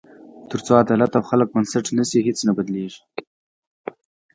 [0.49, 3.01] تر څو عدالت او خلک بنسټ نه شي، هیڅ نه بدلېږي.